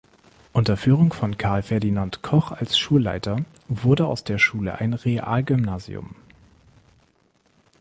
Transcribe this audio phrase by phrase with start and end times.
[0.51, 6.15] Unter Führung von Carl Ferdinand Koch als Schulleiter wurde aus der Schule ein Realgymnasium.